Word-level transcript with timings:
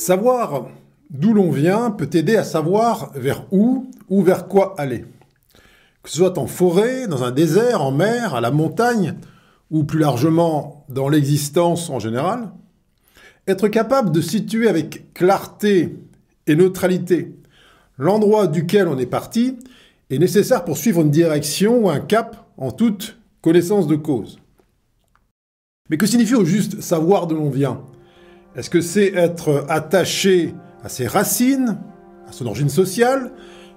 Savoir 0.00 0.68
d'où 1.10 1.34
l'on 1.34 1.50
vient 1.50 1.90
peut 1.90 2.08
aider 2.14 2.34
à 2.34 2.42
savoir 2.42 3.12
vers 3.14 3.44
où 3.50 3.90
ou 4.08 4.22
vers 4.22 4.48
quoi 4.48 4.74
aller. 4.78 5.04
Que 6.02 6.08
ce 6.08 6.16
soit 6.16 6.38
en 6.38 6.46
forêt, 6.46 7.06
dans 7.06 7.22
un 7.22 7.30
désert, 7.30 7.82
en 7.82 7.90
mer, 7.90 8.34
à 8.34 8.40
la 8.40 8.50
montagne, 8.50 9.16
ou 9.70 9.84
plus 9.84 9.98
largement 9.98 10.86
dans 10.88 11.10
l'existence 11.10 11.90
en 11.90 11.98
général, 11.98 12.50
être 13.46 13.68
capable 13.68 14.10
de 14.10 14.22
situer 14.22 14.70
avec 14.70 15.12
clarté 15.12 15.98
et 16.46 16.54
neutralité 16.54 17.36
l'endroit 17.98 18.46
duquel 18.46 18.88
on 18.88 18.96
est 18.96 19.04
parti 19.04 19.58
est 20.08 20.18
nécessaire 20.18 20.64
pour 20.64 20.78
suivre 20.78 21.02
une 21.02 21.10
direction 21.10 21.84
ou 21.84 21.90
un 21.90 22.00
cap 22.00 22.48
en 22.56 22.70
toute 22.70 23.18
connaissance 23.42 23.86
de 23.86 23.96
cause. 23.96 24.38
Mais 25.90 25.98
que 25.98 26.06
signifie 26.06 26.36
au 26.36 26.46
juste 26.46 26.80
savoir 26.80 27.26
d'où 27.26 27.36
l'on 27.36 27.50
vient? 27.50 27.82
Est-ce 28.56 28.68
que 28.68 28.80
c'est 28.80 29.12
être 29.14 29.64
attaché 29.68 30.54
à 30.82 30.88
ses 30.88 31.06
racines, 31.06 31.78
à 32.28 32.32
son 32.32 32.46
origine 32.46 32.68
sociale? 32.68 33.32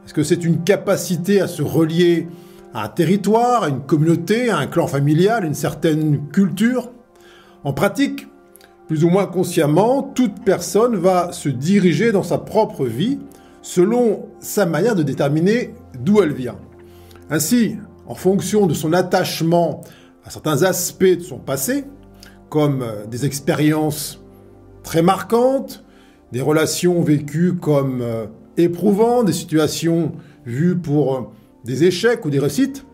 Est-ce 0.05 0.13
que 0.13 0.23
c'est 0.23 0.43
une 0.43 0.63
capacité 0.63 1.41
à 1.41 1.47
se 1.47 1.61
relier 1.61 2.27
à 2.73 2.85
un 2.85 2.87
territoire, 2.87 3.63
à 3.63 3.69
une 3.69 3.81
communauté, 3.81 4.49
à 4.49 4.57
un 4.57 4.65
clan 4.65 4.87
familial, 4.87 5.45
une 5.45 5.53
certaine 5.53 6.27
culture? 6.29 6.91
En 7.63 7.71
pratique, 7.71 8.27
plus 8.87 9.03
ou 9.03 9.09
moins 9.09 9.27
consciemment, 9.27 10.01
toute 10.01 10.43
personne 10.43 10.95
va 10.95 11.31
se 11.31 11.49
diriger 11.49 12.11
dans 12.11 12.23
sa 12.23 12.39
propre 12.39 12.85
vie 12.85 13.19
selon 13.61 14.25
sa 14.39 14.65
manière 14.65 14.95
de 14.95 15.03
déterminer 15.03 15.75
d'où 15.99 16.21
elle 16.21 16.33
vient. 16.33 16.57
Ainsi, 17.29 17.77
en 18.07 18.15
fonction 18.15 18.65
de 18.65 18.73
son 18.73 18.91
attachement 18.91 19.81
à 20.25 20.31
certains 20.31 20.63
aspects 20.63 21.03
de 21.03 21.21
son 21.21 21.37
passé, 21.37 21.85
comme 22.49 22.83
des 23.09 23.25
expériences 23.25 24.22
très 24.84 25.02
marquantes, 25.02 25.84
des 26.31 26.42
relations 26.42 27.02
vécues 27.02 27.53
comme 27.53 28.02
euh, 28.02 28.26
éprouvantes, 28.58 29.26
des 29.26 29.34
situations 29.34 30.12
vues 30.45 30.78
pour 30.78 31.16
euh, 31.16 31.22
des 31.64 31.86
échecs 31.86 32.26
ou 32.26 32.30
des 32.30 32.39
réussites, 32.39 32.86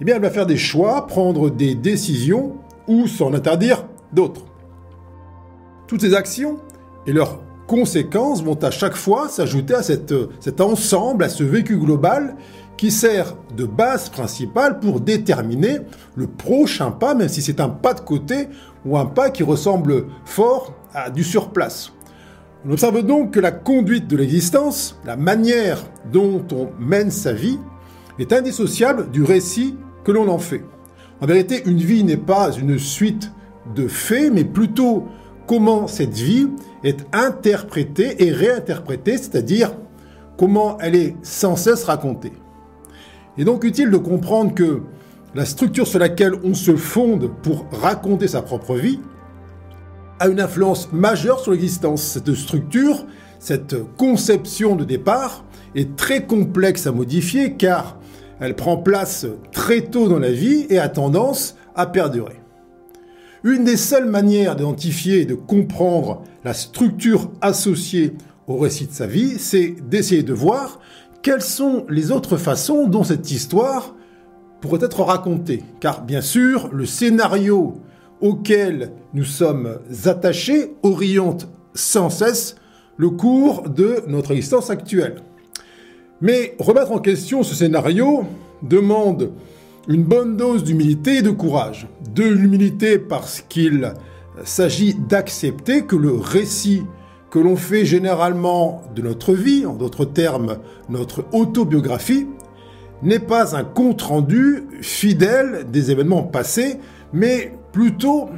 eh 0.00 0.04
bien 0.04 0.16
elle 0.16 0.22
va 0.22 0.30
faire 0.30 0.46
des 0.46 0.56
choix, 0.56 1.06
prendre 1.06 1.50
des 1.50 1.74
décisions 1.74 2.56
ou 2.88 3.06
s'en 3.06 3.32
interdire 3.34 3.86
d'autres. 4.12 4.44
Toutes 5.86 6.02
ces 6.02 6.14
actions 6.14 6.58
et 7.06 7.12
leurs 7.12 7.40
conséquences 7.66 8.42
vont 8.42 8.58
à 8.62 8.70
chaque 8.70 8.96
fois 8.96 9.28
s'ajouter 9.28 9.74
à 9.74 9.82
cette, 9.82 10.14
cet 10.40 10.60
ensemble, 10.60 11.24
à 11.24 11.28
ce 11.28 11.44
vécu 11.44 11.78
global 11.78 12.36
qui 12.76 12.90
sert 12.90 13.36
de 13.56 13.64
base 13.64 14.08
principale 14.08 14.80
pour 14.80 15.00
déterminer 15.00 15.78
le 16.16 16.26
prochain 16.26 16.90
pas, 16.90 17.14
même 17.14 17.28
si 17.28 17.40
c'est 17.40 17.60
un 17.60 17.68
pas 17.68 17.94
de 17.94 18.00
côté 18.00 18.48
ou 18.84 18.98
un 18.98 19.06
pas 19.06 19.30
qui 19.30 19.42
ressemble 19.42 20.06
fort 20.24 20.74
du 21.14 21.24
surplace. 21.24 21.92
On 22.64 22.70
observe 22.70 23.02
donc 23.02 23.32
que 23.32 23.40
la 23.40 23.50
conduite 23.50 24.06
de 24.06 24.16
l'existence, 24.16 24.98
la 25.04 25.16
manière 25.16 25.84
dont 26.12 26.44
on 26.52 26.68
mène 26.78 27.10
sa 27.10 27.32
vie, 27.32 27.58
est 28.18 28.32
indissociable 28.32 29.10
du 29.10 29.22
récit 29.22 29.76
que 30.04 30.12
l'on 30.12 30.28
en 30.28 30.38
fait. 30.38 30.64
En 31.20 31.26
vérité, 31.26 31.62
une 31.66 31.78
vie 31.78 32.04
n'est 32.04 32.16
pas 32.16 32.52
une 32.52 32.78
suite 32.78 33.32
de 33.74 33.88
faits, 33.88 34.32
mais 34.32 34.44
plutôt 34.44 35.08
comment 35.46 35.86
cette 35.86 36.14
vie 36.14 36.48
est 36.84 37.04
interprétée 37.12 38.24
et 38.24 38.32
réinterprétée, 38.32 39.16
c'est-à-dire 39.16 39.72
comment 40.36 40.78
elle 40.80 40.94
est 40.94 41.16
sans 41.22 41.56
cesse 41.56 41.84
racontée. 41.84 42.32
Il 43.36 43.42
est 43.42 43.44
donc 43.44 43.64
utile 43.64 43.90
de 43.90 43.96
comprendre 43.96 44.54
que 44.54 44.82
la 45.34 45.44
structure 45.44 45.86
sur 45.86 45.98
laquelle 45.98 46.34
on 46.44 46.54
se 46.54 46.76
fonde 46.76 47.30
pour 47.42 47.66
raconter 47.72 48.28
sa 48.28 48.42
propre 48.42 48.74
vie 48.74 49.00
a 50.18 50.28
une 50.28 50.40
influence 50.40 50.92
majeure 50.92 51.40
sur 51.40 51.52
l'existence. 51.52 52.02
Cette 52.02 52.34
structure, 52.34 53.06
cette 53.38 53.76
conception 53.96 54.76
de 54.76 54.84
départ 54.84 55.44
est 55.74 55.96
très 55.96 56.26
complexe 56.26 56.86
à 56.86 56.92
modifier 56.92 57.54
car 57.54 57.98
elle 58.40 58.56
prend 58.56 58.76
place 58.76 59.26
très 59.52 59.82
tôt 59.82 60.08
dans 60.08 60.18
la 60.18 60.32
vie 60.32 60.66
et 60.68 60.78
a 60.78 60.88
tendance 60.88 61.56
à 61.74 61.86
perdurer. 61.86 62.40
Une 63.44 63.64
des 63.64 63.76
seules 63.76 64.08
manières 64.08 64.54
d'identifier 64.54 65.22
et 65.22 65.24
de 65.24 65.34
comprendre 65.34 66.22
la 66.44 66.54
structure 66.54 67.30
associée 67.40 68.14
au 68.46 68.56
récit 68.56 68.86
de 68.86 68.92
sa 68.92 69.06
vie, 69.06 69.38
c'est 69.38 69.74
d'essayer 69.88 70.22
de 70.22 70.32
voir 70.32 70.80
quelles 71.22 71.42
sont 71.42 71.84
les 71.88 72.10
autres 72.10 72.36
façons 72.36 72.86
dont 72.86 73.04
cette 73.04 73.30
histoire 73.30 73.94
pourrait 74.60 74.84
être 74.84 75.02
racontée. 75.02 75.62
Car 75.80 76.02
bien 76.02 76.20
sûr, 76.20 76.68
le 76.72 76.86
scénario 76.86 77.80
auquel 78.22 78.92
nous 79.12 79.24
sommes 79.24 79.78
attachés 80.06 80.72
oriente 80.82 81.48
sans 81.74 82.08
cesse 82.08 82.56
le 82.96 83.10
cours 83.10 83.68
de 83.68 84.02
notre 84.06 84.30
existence 84.30 84.70
actuelle. 84.70 85.16
Mais 86.20 86.54
remettre 86.58 86.92
en 86.92 86.98
question 86.98 87.42
ce 87.42 87.54
scénario 87.54 88.24
demande 88.62 89.32
une 89.88 90.04
bonne 90.04 90.36
dose 90.36 90.62
d'humilité 90.62 91.16
et 91.16 91.22
de 91.22 91.30
courage. 91.30 91.88
De 92.14 92.22
l'humilité 92.22 92.98
parce 92.98 93.40
qu'il 93.40 93.92
s'agit 94.44 94.94
d'accepter 94.94 95.82
que 95.82 95.96
le 95.96 96.12
récit 96.12 96.84
que 97.30 97.38
l'on 97.38 97.56
fait 97.56 97.84
généralement 97.86 98.82
de 98.94 99.02
notre 99.02 99.32
vie, 99.32 99.64
en 99.64 99.72
d'autres 99.72 100.04
termes 100.04 100.58
notre 100.90 101.24
autobiographie, 101.32 102.26
n'est 103.02 103.18
pas 103.18 103.56
un 103.56 103.64
compte-rendu 103.64 104.64
fidèle 104.80 105.66
des 105.72 105.90
événements 105.90 106.22
passés, 106.22 106.78
mais 107.12 107.54
plutôt 107.72 108.28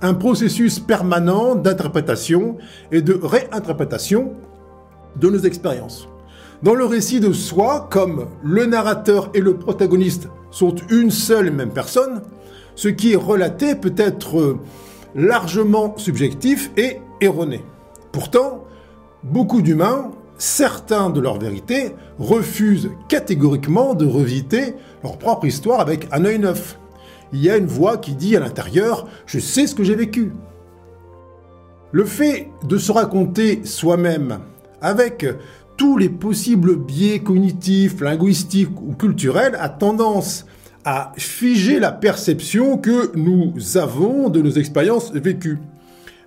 un 0.00 0.14
processus 0.14 0.78
permanent 0.78 1.54
d'interprétation 1.54 2.56
et 2.92 3.02
de 3.02 3.18
réinterprétation 3.20 4.32
de 5.16 5.28
nos 5.28 5.40
expériences. 5.40 6.08
Dans 6.62 6.74
le 6.74 6.84
récit 6.84 7.20
de 7.20 7.32
soi, 7.32 7.86
comme 7.90 8.26
le 8.42 8.66
narrateur 8.66 9.30
et 9.34 9.40
le 9.40 9.54
protagoniste 9.54 10.28
sont 10.50 10.74
une 10.90 11.10
seule 11.10 11.48
et 11.48 11.52
même 11.52 11.70
personne, 11.70 12.22
ce 12.74 12.88
qui 12.88 13.12
est 13.12 13.16
relaté 13.16 13.74
peut 13.74 13.94
être 13.96 14.56
largement 15.14 15.96
subjectif 15.96 16.70
et 16.76 16.98
erroné. 17.20 17.64
Pourtant, 18.12 18.64
beaucoup 19.22 19.62
d'humains, 19.62 20.10
certains 20.38 21.10
de 21.10 21.20
leur 21.20 21.38
vérité, 21.38 21.94
refusent 22.18 22.90
catégoriquement 23.08 23.94
de 23.94 24.06
revisiter 24.06 24.74
leur 25.02 25.18
propre 25.18 25.46
histoire 25.46 25.80
avec 25.80 26.08
un 26.12 26.24
œil 26.24 26.38
neuf 26.38 26.78
il 27.32 27.40
y 27.42 27.50
a 27.50 27.56
une 27.56 27.66
voix 27.66 27.98
qui 27.98 28.14
dit 28.14 28.36
à 28.36 28.40
l'intérieur⁇ 28.40 29.06
Je 29.26 29.38
sais 29.38 29.66
ce 29.66 29.74
que 29.74 29.84
j'ai 29.84 29.94
vécu⁇ 29.94 30.24
Le 31.92 32.04
fait 32.04 32.48
de 32.64 32.78
se 32.78 32.92
raconter 32.92 33.64
soi-même 33.64 34.40
avec 34.80 35.26
tous 35.76 35.96
les 35.96 36.08
possibles 36.08 36.76
biais 36.76 37.20
cognitifs, 37.20 38.00
linguistiques 38.00 38.80
ou 38.82 38.94
culturels 38.94 39.56
a 39.60 39.68
tendance 39.68 40.44
à 40.84 41.12
figer 41.16 41.80
la 41.80 41.92
perception 41.92 42.78
que 42.78 43.16
nous 43.16 43.76
avons 43.76 44.28
de 44.28 44.40
nos 44.40 44.50
expériences 44.50 45.12
vécues. 45.12 45.58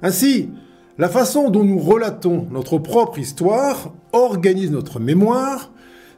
Ainsi, 0.02 0.50
la 0.98 1.10
façon 1.10 1.50
dont 1.50 1.64
nous 1.64 1.80
relatons 1.80 2.48
notre 2.52 2.78
propre 2.78 3.20
histoire 3.20 3.94
organise 4.14 4.72
notre 4.72 5.00
mémoire, 5.00 5.72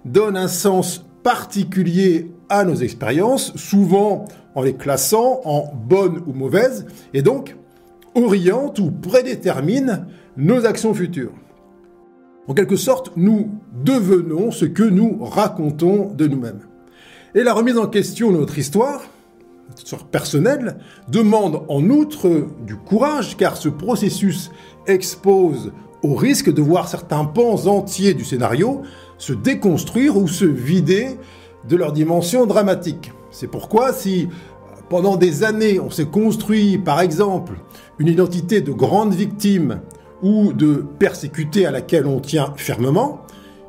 donne 0.06 0.36
un 0.36 0.48
sens 0.48 1.06
particulier 1.24 2.32
à 2.50 2.66
nos 2.66 2.76
expériences, 2.76 3.56
souvent 3.56 4.26
en 4.56 4.62
les 4.62 4.76
classant 4.76 5.42
en 5.46 5.72
bonnes 5.74 6.22
ou 6.28 6.34
mauvaises, 6.34 6.86
et 7.14 7.22
donc 7.22 7.56
oriente 8.16 8.80
ou 8.80 8.92
prédétermine 8.92 10.08
nos 10.38 10.66
actions 10.66 10.94
futures. 10.94 11.34
En 12.48 12.54
quelque 12.54 12.76
sorte, 12.76 13.14
nous 13.16 13.52
devenons 13.84 14.52
ce 14.52 14.66
que 14.66 14.84
nous 14.84 15.24
racontons 15.24 16.12
de 16.14 16.28
nous-mêmes. 16.28 16.62
Et 17.36 17.44
la 17.44 17.54
remise 17.54 17.78
en 17.78 17.88
question 17.88 18.32
de 18.32 18.38
notre 18.38 18.58
histoire, 18.58 19.02
notre 19.70 19.82
histoire 19.82 20.04
personnelle, 20.04 20.78
demande 21.08 21.64
en 21.70 21.90
outre 21.90 22.48
du 22.66 22.76
courage, 22.76 23.38
car 23.38 23.58
ce 23.58 23.70
processus 23.70 24.52
expose 24.88 25.72
au 26.04 26.16
risque 26.16 26.54
de 26.54 26.62
voir 26.62 26.90
certains 26.90 27.26
pans 27.26 27.66
entiers 27.68 28.14
du 28.14 28.26
scénario 28.26 28.82
se 29.18 29.32
déconstruire 29.32 30.18
ou 30.18 30.28
se 30.28 30.46
vider 30.46 31.18
de 31.70 31.76
leur 31.78 31.94
dimension 31.94 32.46
dramatique. 32.46 33.14
C'est 33.32 33.48
pourquoi 33.48 33.94
si 33.94 34.28
pendant 34.90 35.16
des 35.16 35.44
années 35.44 35.80
on 35.80 35.90
s'est 35.90 36.06
construit 36.06 36.78
par 36.78 37.02
exemple 37.02 37.54
une 38.00 38.08
identité 38.08 38.62
de 38.62 38.72
grande 38.72 39.14
victime 39.14 39.82
ou 40.22 40.54
de 40.54 40.86
persécuté 41.00 41.66
à 41.66 41.72
laquelle 41.72 42.08
on 42.08 42.20
tient 42.20 42.54
fermement, 42.56 43.26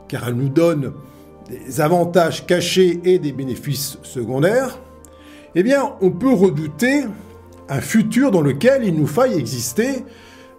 car 0.09 0.29
elle 0.29 0.35
nous 0.35 0.49
donne 0.49 0.93
des 1.49 1.81
avantages 1.81 2.47
cachés 2.47 3.01
et 3.05 3.19
des 3.19 3.33
bénéfices 3.33 3.99
secondaires, 4.03 4.79
eh 5.55 5.63
bien 5.63 5.95
on 6.01 6.11
peut 6.11 6.33
redouter 6.33 7.05
un 7.69 7.81
futur 7.81 8.31
dans 8.31 8.41
lequel 8.41 8.85
il 8.85 8.95
nous 8.95 9.07
faille 9.07 9.35
exister 9.35 10.05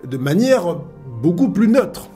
de 0.03 0.17
manière 0.17 0.77
beaucoup 1.21 1.49
plus 1.49 1.67
neutre. 1.67 2.09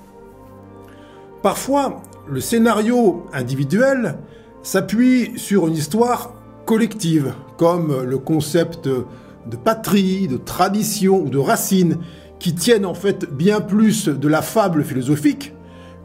Parfois, 1.41 2.01
le 2.27 2.41
scénario 2.41 3.25
individuel 3.33 4.17
s'appuie 4.61 5.33
sur 5.37 5.67
une 5.67 5.73
histoire 5.73 6.33
collective, 6.65 7.33
comme 7.59 8.03
le 8.03 8.17
concept 8.17 8.87
de 8.87 9.57
patrie, 9.57 10.29
de 10.29 10.37
tradition 10.37 11.19
ou 11.19 11.29
de 11.29 11.37
racine, 11.37 11.97
qui 12.39 12.55
tiennent 12.55 12.85
en 12.85 12.93
fait 12.93 13.25
bien 13.29 13.59
plus 13.59 14.07
de 14.07 14.27
la 14.29 14.41
fable 14.41 14.85
philosophique 14.85 15.53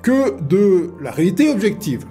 que 0.03 0.43
de 0.43 0.91
la 1.01 1.13
réalité 1.13 1.49
objective. 1.49 2.07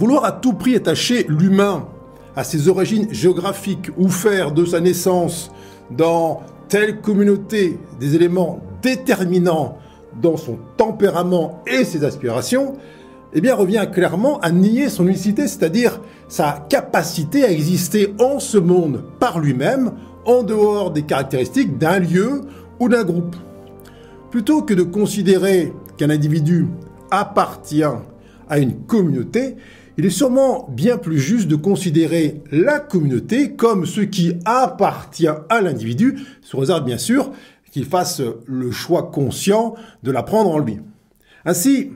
Vouloir 0.00 0.24
à 0.24 0.32
tout 0.32 0.52
prix 0.52 0.74
attacher 0.74 1.26
l'humain 1.28 1.86
à 2.34 2.42
ses 2.42 2.68
origines 2.68 3.06
géographiques 3.12 3.90
ou 3.96 4.08
faire 4.08 4.50
de 4.50 4.64
sa 4.64 4.80
naissance 4.80 5.52
dans 5.92 6.42
telle 6.68 7.00
communauté 7.00 7.78
des 8.00 8.16
éléments 8.16 8.60
déterminants 8.82 9.78
dans 10.20 10.36
son 10.36 10.58
tempérament 10.76 11.62
et 11.68 11.84
ses 11.84 12.02
aspirations, 12.02 12.74
eh 13.34 13.40
bien 13.40 13.54
revient 13.54 13.86
clairement 13.92 14.40
à 14.40 14.50
nier 14.50 14.88
son 14.88 15.06
unicité, 15.06 15.46
c'est-à-dire 15.46 16.00
sa 16.28 16.66
capacité 16.68 17.44
à 17.44 17.50
exister 17.50 18.14
en 18.18 18.38
ce 18.40 18.58
monde 18.58 19.02
par 19.18 19.38
lui-même, 19.38 19.92
en 20.24 20.42
dehors 20.42 20.90
des 20.90 21.02
caractéristiques 21.02 21.78
d'un 21.78 21.98
lieu 21.98 22.42
ou 22.80 22.88
d'un 22.88 23.04
groupe. 23.04 23.36
Plutôt 24.30 24.62
que 24.62 24.74
de 24.74 24.82
considérer 24.82 25.72
qu'un 25.96 26.10
individu 26.10 26.66
appartient 27.10 27.82
à 27.82 28.58
une 28.58 28.80
communauté, 28.86 29.56
il 29.96 30.06
est 30.06 30.10
sûrement 30.10 30.68
bien 30.70 30.96
plus 30.96 31.18
juste 31.18 31.48
de 31.48 31.56
considérer 31.56 32.42
la 32.52 32.78
communauté 32.78 33.56
comme 33.56 33.84
ce 33.84 34.00
qui 34.02 34.34
appartient 34.44 35.26
à 35.26 35.60
l'individu, 35.60 36.20
sous 36.40 36.58
réserve 36.58 36.84
bien 36.84 36.98
sûr 36.98 37.32
qu'il 37.72 37.84
fasse 37.84 38.22
le 38.46 38.70
choix 38.70 39.10
conscient 39.10 39.74
de 40.02 40.10
la 40.10 40.22
prendre 40.22 40.50
en 40.50 40.58
lui. 40.58 40.78
Ainsi, 41.44 41.90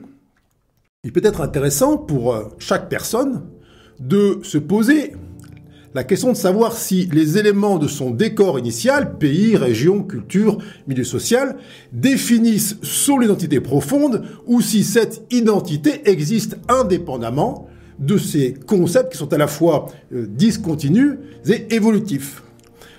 il 1.05 1.11
peut 1.11 1.21
être 1.23 1.41
intéressant 1.41 1.97
pour 1.97 2.33
chaque 2.59 2.87
personne 2.87 3.41
de 3.99 4.39
se 4.41 4.57
poser 4.57 5.13
la 5.93 6.05
question 6.05 6.31
de 6.31 6.37
savoir 6.37 6.77
si 6.77 7.09
les 7.11 7.37
éléments 7.37 7.77
de 7.77 7.89
son 7.89 8.09
décor 8.09 8.57
initial, 8.57 9.17
pays, 9.17 9.57
région, 9.57 10.01
culture, 10.01 10.57
milieu 10.87 11.03
social, 11.03 11.57
définissent 11.91 12.77
son 12.81 13.21
identité 13.21 13.59
profonde 13.59 14.23
ou 14.47 14.61
si 14.61 14.83
cette 14.85 15.25
identité 15.29 16.09
existe 16.09 16.57
indépendamment 16.69 17.67
de 17.99 18.17
ces 18.17 18.53
concepts 18.53 19.11
qui 19.11 19.17
sont 19.17 19.33
à 19.33 19.37
la 19.37 19.47
fois 19.47 19.87
euh, 20.13 20.25
discontinus 20.25 21.17
et 21.45 21.75
évolutifs. 21.75 22.41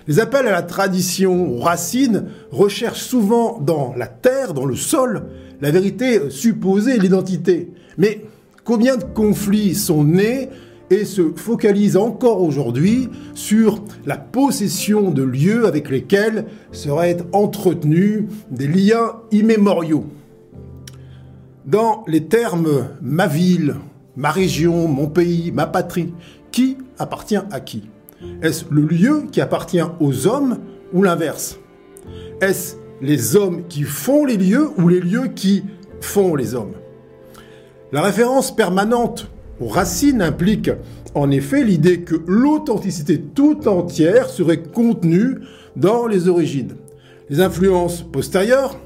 Les 0.07 0.19
appels 0.19 0.47
à 0.47 0.51
la 0.51 0.61
tradition, 0.61 1.55
aux 1.55 1.59
racines, 1.59 2.25
recherchent 2.51 3.03
souvent 3.03 3.59
dans 3.59 3.93
la 3.97 4.07
terre, 4.07 4.53
dans 4.53 4.65
le 4.65 4.75
sol, 4.75 5.25
la 5.59 5.71
vérité 5.71 6.29
supposée, 6.29 6.99
l'identité. 6.99 7.71
Mais 7.97 8.25
combien 8.63 8.97
de 8.97 9.03
conflits 9.03 9.75
sont 9.75 10.03
nés 10.03 10.49
et 10.89 11.05
se 11.05 11.31
focalise 11.35 11.97
encore 11.97 12.41
aujourd'hui 12.41 13.09
sur 13.33 13.83
la 14.05 14.17
possession 14.17 15.11
de 15.11 15.23
lieux 15.23 15.65
avec 15.65 15.89
lesquels 15.89 16.45
seraient 16.71 17.17
entretenus 17.31 18.25
des 18.51 18.67
liens 18.67 19.21
immémoriaux? 19.31 20.05
Dans 21.65 22.03
les 22.07 22.25
termes 22.25 22.89
ma 23.01 23.25
ville, 23.25 23.75
ma 24.15 24.29
région, 24.29 24.87
mon 24.87 25.07
pays, 25.07 25.51
ma 25.51 25.65
patrie, 25.65 26.13
qui 26.51 26.77
appartient 26.99 27.41
à 27.51 27.59
qui? 27.59 27.83
Est-ce 28.41 28.65
le 28.69 28.81
lieu 28.81 29.23
qui 29.31 29.41
appartient 29.41 29.81
aux 29.99 30.27
hommes 30.27 30.59
ou 30.93 31.01
l'inverse? 31.01 31.59
Est-ce 32.41 32.75
les 33.01 33.35
hommes 33.35 33.63
qui 33.67 33.83
font 33.83 34.25
les 34.25 34.37
lieux 34.37 34.69
ou 34.77 34.87
les 34.87 34.99
lieux 34.99 35.29
qui 35.33 35.63
font 36.01 36.35
les 36.35 36.53
hommes? 36.53 36.73
La 37.91 38.01
référence 38.01 38.55
permanente 38.55 39.29
aux 39.61 39.67
racines 39.67 40.21
implique 40.21 40.71
en 41.13 41.31
effet 41.31 41.63
l'idée 41.63 42.01
que 42.01 42.15
l'authenticité 42.27 43.21
tout 43.21 43.67
entière 43.67 44.29
serait 44.29 44.61
contenue 44.61 45.39
dans 45.75 46.07
les 46.07 46.27
origines. 46.27 46.75
Les 47.29 47.41
influences 47.41 48.01
postérieures, 48.01 48.77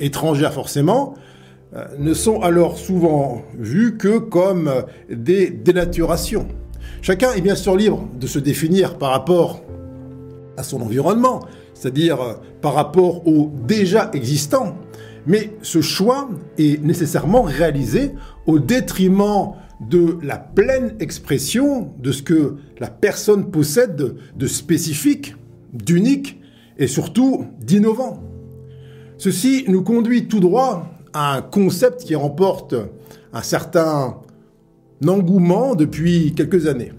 étrangères 0.00 0.52
forcément, 0.52 1.14
euh, 1.74 1.84
ne 1.98 2.14
sont 2.14 2.40
alors 2.40 2.78
souvent 2.78 3.42
vues 3.58 3.96
que 3.96 4.18
comme 4.18 4.70
des 5.10 5.50
dénaturations. 5.50 6.48
Chacun 7.00 7.32
est 7.32 7.40
bien 7.40 7.54
sûr 7.54 7.76
libre 7.76 8.08
de 8.18 8.26
se 8.26 8.38
définir 8.38 8.98
par 8.98 9.10
rapport 9.10 9.62
à 10.56 10.62
son 10.62 10.80
environnement, 10.80 11.40
c'est-à-dire 11.74 12.20
euh, 12.20 12.34
par 12.60 12.74
rapport 12.74 13.26
au 13.26 13.52
déjà 13.66 14.10
existant, 14.12 14.76
mais 15.28 15.50
ce 15.60 15.82
choix 15.82 16.30
est 16.56 16.82
nécessairement 16.82 17.42
réalisé 17.42 18.12
au 18.46 18.58
détriment 18.58 19.52
de 19.78 20.16
la 20.22 20.38
pleine 20.38 20.96
expression 21.00 21.92
de 21.98 22.10
ce 22.10 22.22
que 22.22 22.56
la 22.80 22.88
personne 22.88 23.50
possède 23.50 24.16
de, 24.34 24.46
spécifique, 24.46 25.36
d'unique 25.72 26.40
et 26.78 26.86
surtout 26.86 27.44
d'innovant. 27.60 28.22
Ceci 29.18 29.64
nous 29.68 29.82
conduit 29.82 30.28
tout 30.28 30.40
droit 30.40 30.90
à 31.12 31.36
un 31.36 31.42
concept 31.42 32.04
qui 32.04 32.14
remporte 32.14 32.74
un 33.32 33.42
certain 33.42 34.16
engouement 35.06 35.74
depuis 35.74 36.32
quelques 36.34 36.66
années. 36.66 36.92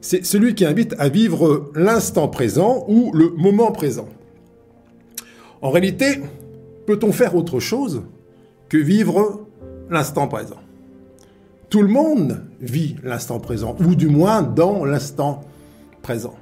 C'est 0.00 0.24
celui 0.24 0.54
qui 0.54 0.64
invite 0.64 0.94
à 0.98 1.08
vivre 1.08 1.72
l'instant 1.74 2.28
présent 2.28 2.84
ou 2.88 3.10
le 3.12 3.30
moment 3.30 3.72
présent. 3.72 4.08
En 5.62 5.70
réalité, 5.70 6.20
peut-on 6.90 7.12
faire 7.12 7.36
autre 7.36 7.60
chose 7.60 8.02
que 8.68 8.76
vivre 8.76 9.46
l'instant 9.90 10.26
présent? 10.26 10.58
Tout 11.68 11.82
le 11.82 11.88
monde 11.88 12.42
vit 12.60 12.96
l'instant 13.04 13.38
présent, 13.38 13.76
ou 13.78 13.94
du 13.94 14.08
moins 14.08 14.42
dans 14.42 14.84
l'instant 14.84 15.42
présent. 16.02 16.34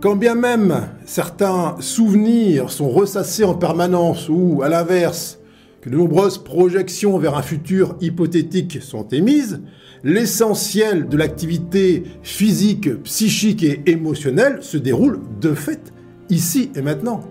Quand 0.00 0.14
bien 0.14 0.36
même 0.36 0.82
certains 1.04 1.74
souvenirs 1.80 2.70
sont 2.70 2.88
ressassés 2.88 3.42
en 3.42 3.54
permanence, 3.54 4.28
ou 4.28 4.62
à 4.62 4.68
l'inverse, 4.68 5.40
que 5.80 5.90
de 5.90 5.96
nombreuses 5.96 6.38
projections 6.38 7.18
vers 7.18 7.36
un 7.36 7.42
futur 7.42 7.96
hypothétique 8.00 8.80
sont 8.80 9.08
émises, 9.08 9.60
l'essentiel 10.04 11.08
de 11.08 11.16
l'activité 11.16 12.04
physique, 12.22 13.02
psychique 13.02 13.64
et 13.64 13.82
émotionnelle 13.86 14.62
se 14.62 14.76
déroule 14.76 15.18
de 15.40 15.54
fait 15.54 15.92
ici 16.30 16.70
et 16.76 16.82
maintenant. 16.82 17.22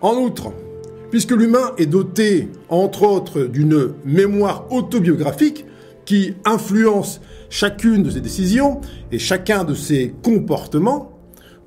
En 0.00 0.14
outre, 0.14 0.54
puisque 1.10 1.32
l'humain 1.32 1.72
est 1.78 1.86
doté, 1.86 2.48
entre 2.68 3.02
autres, 3.02 3.42
d'une 3.42 3.90
mémoire 4.04 4.66
autobiographique 4.70 5.66
qui 6.04 6.34
influence 6.44 7.20
chacune 7.50 8.02
de 8.02 8.10
ses 8.10 8.20
décisions 8.20 8.80
et 9.12 9.18
chacun 9.18 9.64
de 9.64 9.74
ses 9.74 10.14
comportements, 10.22 11.12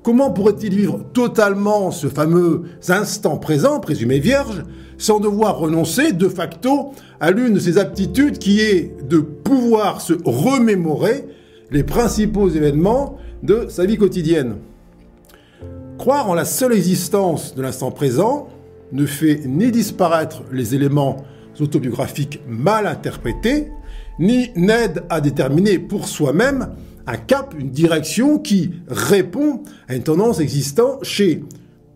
comment 0.02 0.30
pourrait-il 0.30 0.74
vivre 0.74 1.00
totalement 1.12 1.90
ce 1.90 2.08
fameux 2.08 2.62
instant 2.88 3.36
présent, 3.36 3.80
présumé 3.80 4.18
vierge, 4.18 4.64
sans 4.98 5.20
devoir 5.20 5.58
renoncer 5.58 6.12
de 6.12 6.28
facto 6.28 6.92
à 7.20 7.30
l'une 7.30 7.54
de 7.54 7.58
ses 7.58 7.78
aptitudes 7.78 8.38
qui 8.38 8.60
est 8.60 8.96
de 9.08 9.18
pouvoir 9.18 10.00
se 10.00 10.14
remémorer 10.24 11.24
les 11.70 11.82
principaux 11.82 12.48
événements 12.48 13.18
de 13.42 13.66
sa 13.68 13.84
vie 13.84 13.96
quotidienne? 13.96 14.56
Croire 15.98 16.28
en 16.28 16.34
la 16.34 16.44
seule 16.44 16.72
existence 16.72 17.54
de 17.54 17.62
l'instant 17.62 17.90
présent, 17.90 18.48
ne 18.94 19.06
fait 19.06 19.42
ni 19.44 19.70
disparaître 19.70 20.44
les 20.52 20.74
éléments 20.74 21.24
autobiographiques 21.60 22.40
mal 22.48 22.86
interprétés, 22.86 23.70
ni 24.18 24.50
n'aide 24.56 25.02
à 25.10 25.20
déterminer 25.20 25.78
pour 25.78 26.08
soi-même 26.08 26.68
un 27.06 27.16
cap, 27.16 27.54
une 27.58 27.70
direction 27.70 28.38
qui 28.38 28.70
répond 28.88 29.62
à 29.88 29.96
une 29.96 30.04
tendance 30.04 30.40
existant 30.40 30.98
chez 31.02 31.44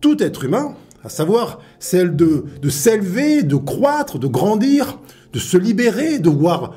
tout 0.00 0.22
être 0.22 0.44
humain, 0.44 0.74
à 1.04 1.08
savoir 1.08 1.60
celle 1.78 2.16
de, 2.16 2.44
de 2.60 2.68
s'élever, 2.68 3.42
de 3.42 3.56
croître, 3.56 4.18
de 4.18 4.26
grandir, 4.26 4.98
de 5.32 5.38
se 5.38 5.56
libérer, 5.56 6.18
de 6.18 6.28
voir 6.28 6.74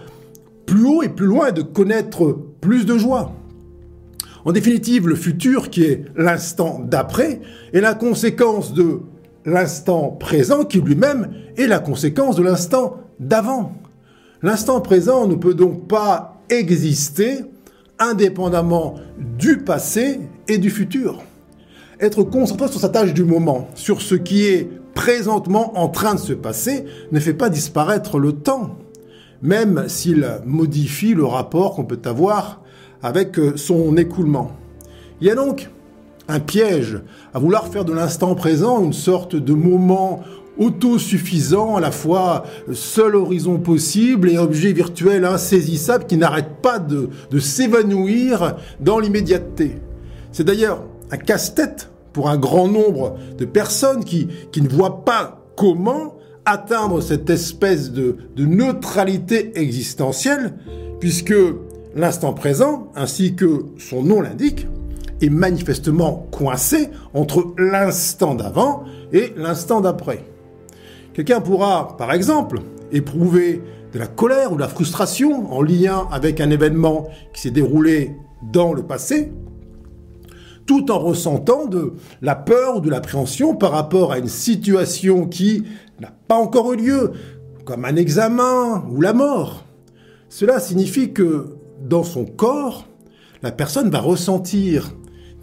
plus 0.66 0.86
haut 0.86 1.02
et 1.02 1.10
plus 1.10 1.26
loin 1.26 1.48
et 1.48 1.52
de 1.52 1.64
connaître 1.64 2.38
plus 2.62 2.86
de 2.86 2.98
joie. 2.98 3.34
En 4.46 4.52
définitive, 4.52 5.08
le 5.08 5.16
futur, 5.16 5.70
qui 5.70 5.84
est 5.84 6.06
l'instant 6.16 6.80
d'après, 6.84 7.42
est 7.74 7.82
la 7.82 7.94
conséquence 7.94 8.74
de 8.74 9.02
l'instant 9.46 10.10
présent 10.10 10.64
qui 10.64 10.80
lui-même 10.80 11.32
est 11.58 11.68
la 11.68 11.80
conséquence 11.80 12.36
de 12.36 12.44
l'instant 12.44 12.98
d'avant. 13.20 13.74
L'instant 14.42 14.82
présent 14.82 15.28
ne 15.28 15.36
peut 15.36 15.54
donc 15.54 15.88
pas 15.88 16.42
exister 16.50 17.40
indépendamment 18.00 18.96
du 19.38 19.60
passé 19.60 20.20
et 20.48 20.58
du 20.58 20.70
futur. 20.70 21.22
Être 22.00 22.24
concentré 22.24 22.68
sur 22.68 22.80
sa 22.80 22.90
tâche 22.90 23.14
du 23.14 23.24
moment, 23.24 23.68
sur 23.76 24.02
ce 24.02 24.16
qui 24.16 24.46
est 24.46 24.70
présentement 24.96 25.78
en 25.78 25.88
train 25.88 26.16
de 26.16 26.20
se 26.20 26.34
passer, 26.34 26.86
ne 27.12 27.20
fait 27.20 27.34
pas 27.34 27.50
disparaître 27.50 28.18
le 28.18 28.34
temps, 28.34 28.78
même 29.42 29.86
s'il 29.88 30.28
modifie 30.46 31.14
le 31.14 31.26
rapport 31.26 31.76
qu'on 31.76 31.86
peut 31.86 32.02
avoir 32.06 32.62
avec 33.04 33.40
son 33.56 33.96
écoulement. 33.98 34.52
Il 35.22 35.28
y 35.28 35.30
a 35.30 35.36
donc 35.36 35.70
un 36.28 36.40
piège 36.40 37.00
à 37.34 37.40
vouloir 37.40 37.68
faire 37.68 37.86
de 37.86 37.94
l'instant 37.94 38.36
présent 38.36 38.84
une 38.84 38.94
sorte 38.94 39.36
de 39.36 39.54
moment 39.54 40.22
autosuffisant, 40.58 41.78
à 41.78 41.80
la 41.80 41.92
fois 41.92 42.44
seul 42.74 43.16
horizon 43.16 43.58
possible 43.58 44.30
et 44.30 44.38
objet 44.38 44.74
virtuel 44.74 45.26
insaisissable 45.26 46.06
qui 46.06 46.18
n'arrête 46.18 46.62
pas 46.62 46.78
de, 46.80 47.10
s'évanouir 47.40 48.58
dans 48.80 49.00
l'immédiateté. 49.00 49.78
C'est 50.32 50.44
d'ailleurs 50.44 50.84
un 51.10 51.18
casse-tête 51.18 51.90
pour 52.14 52.30
un 52.30 52.38
grand 52.38 52.68
nombre 52.68 53.18
de 53.38 53.46
personnes 53.46 54.04
qui, 54.04 54.28
ne 54.56 54.70
voient 54.70 55.04
pas 55.06 55.44
comment 55.56 56.18
atteindre 56.46 57.02
cette 57.02 57.30
espèce 57.30 57.92
de 57.92 58.18
neutralité 58.38 59.54
existentielle, 59.56 60.54
puisque 61.00 61.34
l'instant 61.96 62.34
présent, 62.34 62.92
ainsi 62.96 63.36
que 63.36 63.66
son 63.78 64.04
nom 64.04 64.22
l'indique, 64.22 64.68
est 65.22 65.30
manifestement 65.30 66.28
coincé 66.32 66.90
entre 67.14 67.54
l'instant 67.58 68.36
d'avant 68.36 68.84
et 69.14 69.34
l'instant 69.38 69.82
d'après. 69.82 70.26
Quelqu'un 71.14 71.42
pourra, 71.42 71.96
par 71.98 72.14
exemple, 72.14 72.62
éprouver 72.92 73.62
de 73.94 74.00
la 74.00 74.08
colère 74.08 74.52
ou 74.52 74.56
de 74.56 74.62
la 74.62 74.68
frustration 74.68 75.52
en 75.52 75.62
lien 75.62 76.08
avec 76.12 76.40
un 76.40 76.50
événement 76.50 77.08
qui 77.34 77.42
s'est 77.42 77.52
déroulé 77.52 78.16
dans 78.52 78.74
le 78.74 78.84
passé, 78.84 79.32
tout 80.66 80.92
en 80.92 81.00
ressentant 81.00 81.66
de 81.66 81.94
la 82.22 82.36
peur 82.36 82.78
ou 82.78 82.80
de 82.80 82.90
l'appréhension 82.90 83.56
par 83.56 83.72
rapport 83.72 84.12
à 84.12 84.20
une 84.20 84.28
situation 84.28 85.28
qui 85.28 85.64
n'a 86.00 86.14
pas 86.28 86.38
encore 86.38 86.74
eu 86.74 86.78
lieu, 86.78 87.12
comme 87.66 87.86
un 87.86 87.96
examen 87.96 88.86
ou 88.90 89.02
la 89.02 89.14
mort. 89.14 89.66
Cela 90.30 90.60
signifie 90.60 91.12
que 91.12 91.58
dans 91.82 92.04
son 92.04 92.26
corps, 92.26 92.88
la 93.44 93.52
personne 93.52 93.90
va 93.90 94.00
ressentir 94.00 94.92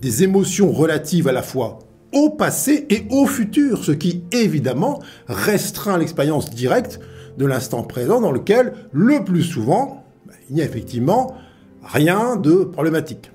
des 0.00 0.22
émotions 0.22 0.72
relatives 0.72 1.28
à 1.28 1.32
la 1.32 1.42
fois 1.42 1.80
au 2.12 2.30
passé 2.30 2.86
et 2.88 3.06
au 3.10 3.26
futur, 3.26 3.84
ce 3.84 3.92
qui 3.92 4.22
évidemment 4.32 5.00
restreint 5.26 5.98
l'expérience 5.98 6.50
directe 6.50 7.00
de 7.36 7.46
l'instant 7.46 7.82
présent 7.82 8.20
dans 8.20 8.32
lequel, 8.32 8.72
le 8.92 9.24
plus 9.24 9.42
souvent, 9.42 10.04
ben, 10.26 10.34
il 10.48 10.56
n'y 10.56 10.62
a 10.62 10.64
effectivement 10.64 11.34
rien 11.82 12.36
de 12.36 12.64
problématique. 12.64 13.30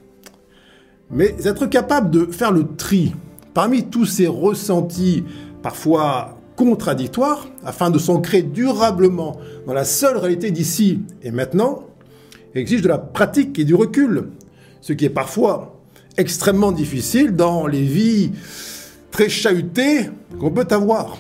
Mais 1.12 1.36
être 1.46 1.68
capable 1.68 2.10
de 2.10 2.26
faire 2.26 2.52
le 2.52 2.76
tri 2.76 3.14
parmi 3.54 3.86
tous 3.86 4.06
ces 4.06 4.28
ressentis 4.28 5.24
parfois 5.62 6.38
contradictoires, 6.56 7.48
afin 7.64 7.90
de 7.90 7.98
s'ancrer 7.98 8.42
durablement 8.44 9.38
dans 9.66 9.74
la 9.74 9.86
seule 9.86 10.18
réalité 10.18 10.52
d'ici 10.52 11.02
et 11.24 11.32
maintenant, 11.32 11.84
exige 12.54 12.82
de 12.82 12.88
la 12.88 12.98
pratique 12.98 13.58
et 13.58 13.64
du 13.64 13.74
recul, 13.74 14.30
ce 14.82 14.94
qui 14.94 15.06
est 15.06 15.10
parfois 15.10 15.73
extrêmement 16.18 16.72
difficile 16.72 17.36
dans 17.36 17.68
les 17.68 17.84
vies 17.84 18.32
très 19.12 19.30
chahutées 19.30 20.10
qu'on 20.40 20.52
peut 20.52 20.68
avoir. 20.72 21.18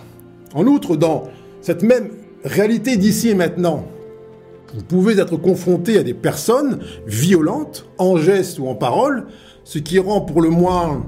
En 0.53 0.65
outre, 0.67 0.95
dans 0.95 1.29
cette 1.61 1.83
même 1.83 2.09
réalité 2.43 2.97
d'ici 2.97 3.29
et 3.29 3.35
maintenant, 3.35 3.85
vous 4.73 4.83
pouvez 4.83 5.19
être 5.19 5.37
confronté 5.37 5.97
à 5.97 6.03
des 6.03 6.13
personnes 6.13 6.79
violentes, 7.05 7.85
en 7.97 8.17
gestes 8.17 8.59
ou 8.59 8.67
en 8.67 8.75
paroles, 8.75 9.27
ce 9.63 9.79
qui 9.79 9.99
rend 9.99 10.21
pour 10.21 10.41
le 10.41 10.49
moins 10.49 11.05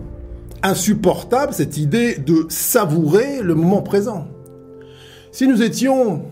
insupportable 0.64 1.54
cette 1.54 1.78
idée 1.78 2.16
de 2.18 2.46
savourer 2.50 3.42
le 3.42 3.56
moment 3.56 3.82
présent. 3.82 4.28
Si 5.32 5.48
nous 5.48 5.62
étions 5.62 6.24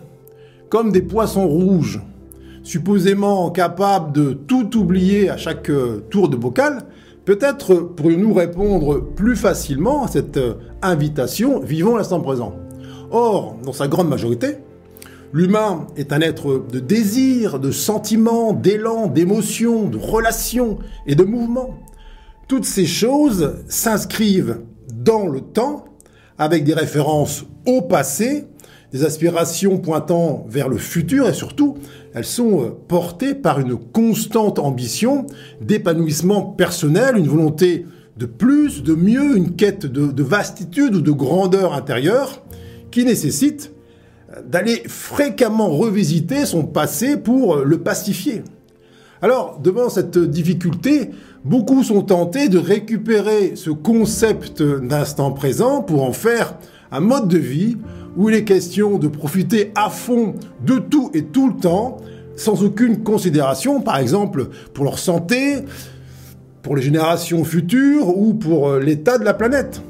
comme 0.70 0.90
des 0.90 1.02
poissons 1.02 1.46
rouges, 1.46 2.00
supposément 2.62 3.50
capables 3.50 4.12
de 4.12 4.32
tout 4.32 4.76
oublier 4.76 5.28
à 5.28 5.36
chaque 5.36 5.70
euh, 5.70 6.02
tour 6.10 6.28
de 6.28 6.36
bocal, 6.36 6.86
peut-être 7.24 7.74
pourrions-nous 7.74 8.34
répondre 8.34 9.00
plus 9.00 9.36
facilement 9.36 10.04
à 10.04 10.08
cette 10.08 10.36
euh, 10.36 10.54
invitation 10.82 11.60
vivons 11.60 11.96
l'instant 11.96 12.20
présent. 12.20 12.54
Or, 13.10 13.56
dans 13.62 13.72
sa 13.72 13.88
grande 13.88 14.08
majorité, 14.08 14.58
l'humain 15.32 15.86
est 15.96 16.12
un 16.12 16.20
être 16.20 16.64
de 16.70 16.80
désir, 16.80 17.58
de 17.58 17.70
sentiments, 17.70 18.52
d'élan, 18.52 19.06
d'émotions, 19.06 19.88
de 19.88 19.98
relations 19.98 20.78
et 21.06 21.14
de 21.14 21.24
mouvements. 21.24 21.78
Toutes 22.48 22.64
ces 22.64 22.86
choses 22.86 23.56
s'inscrivent 23.68 24.60
dans 24.92 25.26
le 25.26 25.40
temps 25.40 25.84
avec 26.38 26.64
des 26.64 26.74
références 26.74 27.44
au 27.66 27.82
passé, 27.82 28.46
des 28.94 29.04
aspirations 29.04 29.78
pointant 29.78 30.46
vers 30.48 30.68
le 30.68 30.78
futur 30.78 31.28
et 31.28 31.34
surtout, 31.34 31.74
elles 32.14 32.24
sont 32.24 32.62
euh, 32.62 32.68
portées 32.86 33.34
par 33.34 33.58
une 33.58 33.74
constante 33.76 34.60
ambition 34.60 35.26
d'épanouissement 35.60 36.42
personnel, 36.42 37.16
une 37.16 37.26
volonté 37.26 37.86
de 38.16 38.26
plus, 38.26 38.84
de 38.84 38.94
mieux, 38.94 39.36
une 39.36 39.56
quête 39.56 39.84
de, 39.84 40.06
de 40.06 40.22
vastitude 40.22 40.94
ou 40.94 41.00
de 41.00 41.10
grandeur 41.10 41.74
intérieure 41.74 42.40
qui 42.92 43.04
nécessite 43.04 43.72
euh, 44.30 44.42
d'aller 44.46 44.84
fréquemment 44.86 45.70
revisiter 45.70 46.46
son 46.46 46.62
passé 46.62 47.16
pour 47.16 47.56
euh, 47.56 47.64
le 47.64 47.78
pacifier. 47.78 48.44
Alors, 49.20 49.58
devant 49.60 49.88
cette 49.88 50.18
difficulté, 50.18 51.10
beaucoup 51.44 51.82
sont 51.82 52.02
tentés 52.02 52.48
de 52.48 52.58
récupérer 52.58 53.56
ce 53.56 53.70
concept 53.70 54.62
d'instant 54.62 55.32
présent 55.32 55.82
pour 55.82 56.04
en 56.04 56.12
faire 56.12 56.54
un 56.92 57.00
mode 57.00 57.26
de 57.26 57.38
vie 57.38 57.76
où 58.16 58.28
il 58.28 58.34
est 58.36 58.44
question 58.44 58.98
de 58.98 59.08
profiter 59.08 59.72
à 59.74 59.90
fond 59.90 60.34
de 60.64 60.78
tout 60.78 61.10
et 61.14 61.24
tout 61.24 61.48
le 61.48 61.56
temps, 61.56 61.98
sans 62.36 62.62
aucune 62.62 63.02
considération, 63.02 63.80
par 63.80 63.98
exemple 63.98 64.48
pour 64.72 64.84
leur 64.84 64.98
santé, 64.98 65.64
pour 66.62 66.76
les 66.76 66.82
générations 66.82 67.44
futures 67.44 68.16
ou 68.16 68.34
pour 68.34 68.68
euh, 68.68 68.80
l'état 68.80 69.18
de 69.18 69.24
la 69.24 69.34
planète. 69.34 69.82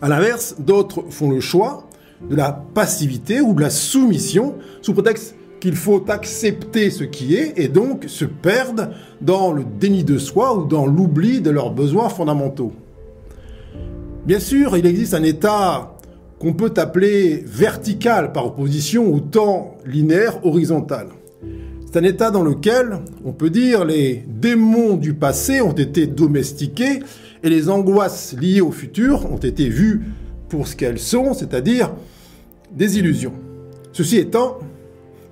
A 0.00 0.08
l'inverse, 0.08 0.56
d'autres 0.58 1.04
font 1.10 1.30
le 1.30 1.40
choix 1.40 1.88
de 2.30 2.36
la 2.36 2.52
passivité 2.52 3.40
ou 3.40 3.54
de 3.54 3.60
la 3.60 3.70
soumission 3.70 4.54
sous 4.80 4.94
prétexte 4.94 5.34
qu'il 5.60 5.74
faut 5.74 6.04
accepter 6.08 6.90
ce 6.90 7.04
qui 7.04 7.34
est 7.34 7.58
et 7.58 7.68
donc 7.68 8.04
se 8.06 8.24
perdre 8.24 8.90
dans 9.20 9.52
le 9.52 9.64
déni 9.64 10.04
de 10.04 10.18
soi 10.18 10.56
ou 10.56 10.64
dans 10.66 10.86
l'oubli 10.86 11.40
de 11.40 11.50
leurs 11.50 11.70
besoins 11.70 12.08
fondamentaux. 12.08 12.72
Bien 14.26 14.38
sûr, 14.40 14.76
il 14.76 14.86
existe 14.86 15.14
un 15.14 15.22
état 15.22 15.95
qu'on 16.38 16.52
peut 16.52 16.72
appeler 16.76 17.42
vertical 17.46 18.32
par 18.32 18.46
opposition 18.46 19.12
au 19.12 19.20
temps 19.20 19.76
linéaire 19.86 20.44
horizontal. 20.44 21.08
C'est 21.86 21.98
un 21.98 22.04
état 22.04 22.30
dans 22.30 22.42
lequel, 22.42 22.98
on 23.24 23.32
peut 23.32 23.48
dire, 23.48 23.84
les 23.84 24.24
démons 24.28 24.96
du 24.96 25.14
passé 25.14 25.60
ont 25.60 25.72
été 25.72 26.06
domestiqués 26.06 27.00
et 27.42 27.48
les 27.48 27.70
angoisses 27.70 28.36
liées 28.38 28.60
au 28.60 28.72
futur 28.72 29.30
ont 29.32 29.38
été 29.38 29.68
vues 29.68 30.02
pour 30.48 30.66
ce 30.66 30.76
qu'elles 30.76 30.98
sont, 30.98 31.32
c'est-à-dire 31.32 31.92
des 32.70 32.98
illusions. 32.98 33.32
Ceci 33.92 34.18
étant, 34.18 34.58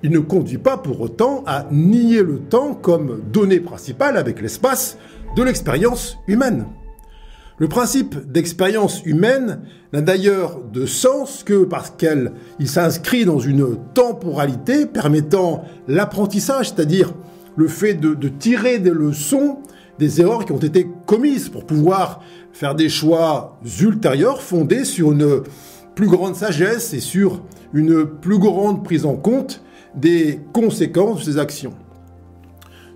il 0.03 0.11
ne 0.11 0.21
conduit 0.21 0.59
pas 0.59 0.77
pour 0.77 1.01
autant 1.01 1.43
à 1.47 1.67
nier 1.71 2.23
le 2.23 2.39
temps 2.39 2.75
comme 2.75 3.21
donnée 3.33 3.61
principale 3.61 4.17
avec 4.17 4.41
l'espace 4.41 4.97
de 5.37 5.43
l'expérience 5.43 6.17
humaine. 6.29 6.67
Le 7.59 7.69
principe 7.69 8.33
d'expérience 8.33 9.05
humaine 9.05 9.61
n'a 9.93 10.01
d'ailleurs 10.01 10.61
de 10.73 10.87
sens 10.87 11.45
que 11.45 11.65
parce 11.65 11.91
qu'il 11.91 12.69
s'inscrit 12.69 13.25
dans 13.25 13.39
une 13.39 13.77
temporalité 13.95 14.87
permettant 14.87 15.65
l'apprentissage, 15.87 16.71
c'est-à-dire 16.71 17.15
le 17.57 17.69
fait 17.69 17.95
de, 17.95 18.15
de, 18.15 18.29
tirer 18.29 18.81
des 18.81 18.91
leçons 18.91 19.59
des 20.01 20.21
erreurs 20.21 20.45
qui 20.45 20.51
ont 20.51 20.59
été 20.59 20.89
commises 21.07 21.49
pour 21.49 21.65
pouvoir 21.65 22.21
faire 22.53 22.75
des 22.75 22.89
choix 22.89 23.61
ultérieurs 23.81 24.43
fondés 24.43 24.85
sur 24.85 25.13
une 25.13 25.43
plus 25.95 26.09
grande 26.09 26.35
sagesse 26.35 26.93
et 26.93 26.99
sur 26.99 27.41
une 27.73 28.05
plus 28.05 28.39
grande 28.39 28.83
prise 28.83 29.07
en 29.07 29.15
compte 29.15 29.63
des 29.95 30.41
conséquences 30.53 31.21
de 31.21 31.33
ces 31.33 31.39
actions. 31.39 31.75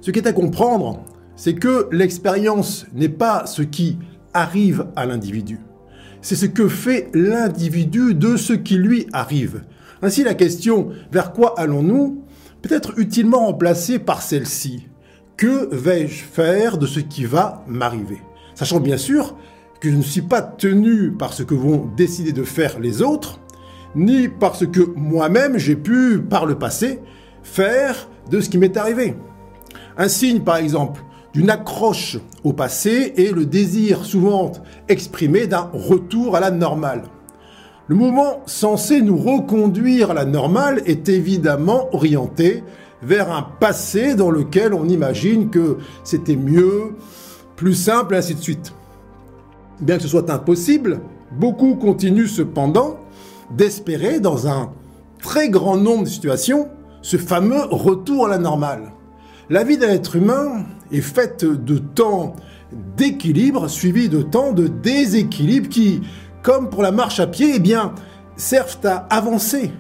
Ce 0.00 0.10
qui 0.10 0.18
est 0.18 0.26
à 0.26 0.32
comprendre, 0.32 1.04
c'est 1.36 1.54
que 1.54 1.88
l'expérience 1.92 2.86
n'est 2.92 3.08
pas 3.08 3.46
ce 3.46 3.62
qui 3.62 3.98
arrive 4.34 4.86
à 4.96 5.06
l'individu. 5.06 5.58
C'est 6.20 6.36
ce 6.36 6.46
que 6.46 6.68
fait 6.68 7.10
l'individu 7.14 8.14
de 8.14 8.36
ce 8.36 8.52
qui 8.52 8.76
lui 8.76 9.06
arrive. 9.12 9.62
Ainsi, 10.02 10.24
la 10.24 10.34
question 10.34 10.90
vers 11.12 11.32
quoi 11.32 11.58
allons-nous 11.58 12.24
peut 12.62 12.74
être 12.74 12.98
utilement 12.98 13.46
remplacée 13.46 13.98
par 13.98 14.22
celle-ci. 14.22 14.88
Que 15.36 15.72
vais-je 15.74 16.24
faire 16.24 16.78
de 16.78 16.86
ce 16.86 17.00
qui 17.00 17.24
va 17.24 17.64
m'arriver? 17.68 18.20
Sachant 18.54 18.80
bien 18.80 18.96
sûr 18.96 19.36
que 19.80 19.90
je 19.90 19.96
ne 19.96 20.02
suis 20.02 20.22
pas 20.22 20.42
tenu 20.42 21.12
par 21.12 21.32
ce 21.32 21.44
que 21.44 21.54
vont 21.54 21.88
décider 21.96 22.32
de 22.32 22.42
faire 22.42 22.80
les 22.80 23.02
autres, 23.02 23.40
ni 23.94 24.28
parce 24.28 24.66
que 24.66 24.80
moi-même 24.96 25.56
j'ai 25.56 25.76
pu, 25.76 26.18
par 26.18 26.46
le 26.46 26.58
passé, 26.58 26.98
faire 27.44 28.08
de 28.30 28.40
ce 28.40 28.48
qui 28.48 28.58
m'est 28.58 28.76
arrivé. 28.76 29.14
Un 29.96 30.08
signe, 30.08 30.40
par 30.40 30.56
exemple, 30.56 31.02
d'une 31.34 31.50
accroche 31.50 32.18
au 32.44 32.52
passé 32.52 33.12
est 33.16 33.34
le 33.34 33.44
désir 33.44 34.04
souvent 34.04 34.52
exprimé 34.88 35.46
d'un 35.46 35.70
retour 35.72 36.36
à 36.36 36.40
la 36.40 36.50
normale. 36.50 37.04
Le 37.86 37.94
mouvement 37.94 38.42
censé 38.46 39.00
nous 39.00 39.16
reconduire 39.16 40.10
à 40.10 40.14
la 40.14 40.24
normale 40.24 40.82
est 40.86 41.08
évidemment 41.08 41.88
orienté 41.94 42.62
vers 43.02 43.30
un 43.30 43.42
passé 43.42 44.14
dans 44.14 44.30
lequel 44.30 44.74
on 44.74 44.88
imagine 44.88 45.50
que 45.50 45.78
c'était 46.04 46.36
mieux, 46.36 46.96
plus 47.56 47.74
simple, 47.74 48.14
et 48.14 48.18
ainsi 48.18 48.34
de 48.34 48.40
suite. 48.40 48.74
Bien 49.80 49.96
que 49.96 50.02
ce 50.02 50.08
soit 50.08 50.30
impossible, 50.30 51.00
beaucoup 51.32 51.76
continuent 51.76 52.26
cependant 52.26 52.98
d'espérer 53.56 54.20
dans 54.20 54.48
un 54.48 54.72
très 55.22 55.48
grand 55.48 55.76
nombre 55.76 56.04
de 56.04 56.08
situations 56.08 56.68
ce 57.00 57.16
fameux 57.16 57.62
retour 57.70 58.26
à 58.26 58.28
la 58.28 58.38
normale. 58.38 58.92
La 59.50 59.64
vie 59.64 59.78
d'un 59.78 59.88
être 59.88 60.16
humain 60.16 60.64
est 60.92 61.00
faite 61.00 61.44
de 61.44 61.78
temps 61.78 62.34
d'équilibre 62.96 63.68
suivi 63.68 64.08
de 64.08 64.22
temps 64.22 64.52
de 64.52 64.68
déséquilibre 64.68 65.68
qui, 65.68 66.00
comme 66.42 66.68
pour 66.70 66.82
la 66.82 66.92
marche 66.92 67.20
à 67.20 67.26
pied, 67.26 67.52
eh 67.56 67.58
bien, 67.58 67.94
servent 68.36 68.78
à 68.84 69.06
avancer. 69.10 69.72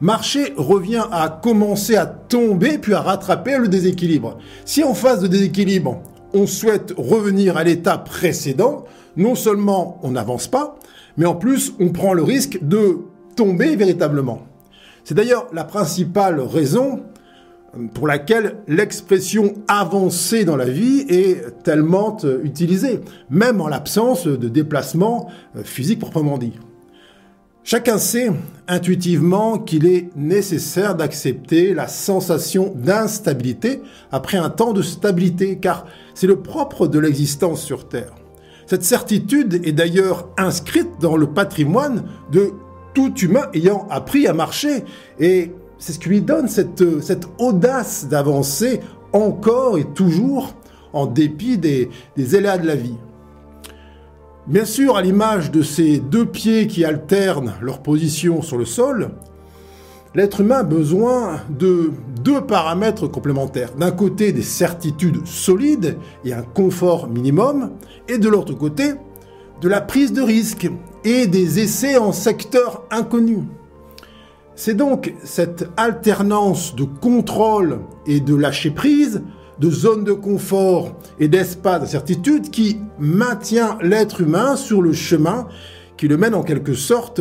Marcher 0.00 0.52
revient 0.56 1.04
à 1.10 1.28
commencer 1.28 1.96
à 1.96 2.04
tomber 2.04 2.76
puis 2.78 2.92
à 2.92 3.00
rattraper 3.00 3.56
le 3.58 3.68
déséquilibre. 3.68 4.36
Si 4.66 4.84
en 4.84 4.92
phase 4.92 5.20
de 5.22 5.26
déséquilibre, 5.26 6.02
on 6.34 6.46
souhaite 6.46 6.92
revenir 6.98 7.56
à 7.56 7.64
l'état 7.64 7.96
précédent, 7.96 8.84
non 9.16 9.34
seulement 9.34 9.98
on 10.02 10.10
n'avance 10.10 10.48
pas, 10.48 10.76
mais 11.16 11.24
en 11.24 11.34
plus 11.34 11.72
on 11.80 11.88
prend 11.88 12.12
le 12.12 12.22
risque 12.22 12.58
de 12.60 12.98
tomber 13.36 13.74
véritablement. 13.74 14.42
C'est 15.04 15.14
d'ailleurs 15.14 15.46
la 15.52 15.64
principale 15.64 16.40
raison 16.40 17.02
pour 17.94 18.06
laquelle 18.06 18.56
l'expression 18.68 19.54
avancer 19.68 20.44
dans 20.44 20.56
la 20.56 20.64
vie 20.64 21.04
est 21.08 21.62
tellement 21.62 22.16
utilisée, 22.42 23.00
même 23.30 23.60
en 23.60 23.68
l'absence 23.68 24.26
de 24.26 24.48
déplacement 24.48 25.28
euh, 25.56 25.62
physique 25.62 25.98
proprement 25.98 26.38
dit. 26.38 26.54
Chacun 27.64 27.98
sait 27.98 28.30
intuitivement 28.68 29.58
qu'il 29.58 29.86
est 29.86 30.10
nécessaire 30.14 30.94
d'accepter 30.94 31.74
la 31.74 31.88
sensation 31.88 32.72
d'instabilité 32.76 33.82
après 34.12 34.38
un 34.38 34.50
temps 34.50 34.72
de 34.72 34.82
stabilité, 34.82 35.58
car 35.58 35.84
c'est 36.14 36.28
le 36.28 36.36
propre 36.36 36.86
de 36.86 37.00
l'existence 37.00 37.60
sur 37.60 37.88
Terre. 37.88 38.12
Cette 38.66 38.84
certitude 38.84 39.66
est 39.66 39.72
d'ailleurs 39.72 40.28
inscrite 40.38 40.90
dans 41.00 41.16
le 41.16 41.26
patrimoine 41.26 42.04
de 42.30 42.52
tout 42.94 43.12
humain 43.16 43.48
ayant 43.52 43.88
appris 43.90 44.28
à 44.28 44.32
marcher, 44.32 44.84
et 45.18 45.50
c'est 45.78 45.92
ce 45.92 45.98
qui 45.98 46.08
lui 46.08 46.22
donne 46.22 46.48
cette, 46.48 47.02
cette 47.02 47.28
audace 47.38 48.06
d'avancer 48.08 48.80
encore 49.12 49.78
et 49.78 49.84
toujours 49.84 50.54
en 50.92 51.06
dépit 51.06 51.58
des, 51.58 51.90
des 52.16 52.36
éléas 52.36 52.58
de 52.58 52.66
la 52.66 52.76
vie. 52.76 52.96
Bien 54.46 54.64
sûr, 54.64 54.96
à 54.96 55.02
l'image 55.02 55.50
de 55.50 55.62
ces 55.62 55.98
deux 55.98 56.24
pieds 56.24 56.66
qui 56.68 56.84
alternent 56.84 57.54
leur 57.60 57.82
position 57.82 58.42
sur 58.42 58.56
le 58.56 58.64
sol, 58.64 59.10
l'être 60.14 60.40
humain 60.40 60.58
a 60.58 60.62
besoin 60.62 61.40
de 61.50 61.90
deux 62.22 62.40
paramètres 62.40 63.08
complémentaires. 63.08 63.74
D'un 63.74 63.90
côté, 63.90 64.32
des 64.32 64.42
certitudes 64.42 65.26
solides 65.26 65.98
et 66.24 66.32
un 66.32 66.42
confort 66.42 67.08
minimum, 67.08 67.72
et 68.08 68.18
de 68.18 68.28
l'autre 68.28 68.54
côté, 68.54 68.94
de 69.60 69.68
la 69.68 69.80
prise 69.80 70.12
de 70.12 70.22
risque 70.22 70.70
et 71.04 71.26
des 71.26 71.58
essais 71.58 71.96
en 71.96 72.12
secteur 72.12 72.84
inconnu. 72.90 73.40
C'est 74.58 74.74
donc 74.74 75.12
cette 75.22 75.68
alternance 75.76 76.74
de 76.74 76.84
contrôle 76.84 77.80
et 78.06 78.20
de 78.20 78.34
lâcher 78.34 78.70
prise, 78.70 79.22
de 79.60 79.70
zone 79.70 80.02
de 80.02 80.14
confort 80.14 80.96
et 81.20 81.28
d'espace 81.28 81.82
de 81.82 81.86
certitude 81.86 82.50
qui 82.50 82.80
maintient 82.98 83.76
l'être 83.82 84.22
humain 84.22 84.56
sur 84.56 84.80
le 84.80 84.94
chemin 84.94 85.46
qui 85.98 86.08
le 86.08 86.16
mène 86.16 86.34
en 86.34 86.42
quelque 86.42 86.72
sorte 86.72 87.20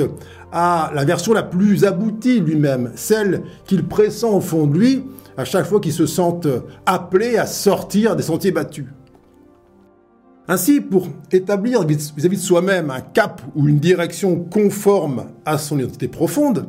à 0.54 0.92
la 0.96 1.04
version 1.04 1.34
la 1.34 1.44
plus 1.44 1.84
aboutie 1.84 2.40
lui-même, 2.40 2.94
celle 2.96 3.44
qu'il 3.66 3.86
pressent 3.86 4.24
au 4.24 4.40
fond 4.40 4.66
de 4.66 4.78
lui 4.78 5.04
à 5.36 5.44
chaque 5.44 5.66
fois 5.66 5.82
qu'il 5.82 5.92
se 5.92 6.06
sent 6.06 6.40
appelé 6.86 7.36
à 7.36 7.46
sortir 7.46 8.16
des 8.16 8.24
sentiers 8.24 8.52
battus. 8.52 8.86
Ainsi, 10.48 10.80
pour 10.80 11.08
établir 11.32 11.84
vis-à-vis 11.86 12.38
de 12.38 12.42
soi-même 12.42 12.92
un 12.92 13.02
cap 13.02 13.42
ou 13.56 13.68
une 13.68 13.80
direction 13.80 14.38
conforme 14.38 15.26
à 15.44 15.58
son 15.58 15.80
identité 15.80 16.08
profonde, 16.08 16.68